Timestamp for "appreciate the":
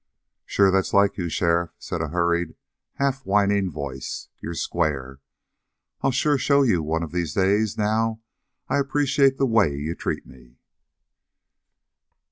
8.79-9.45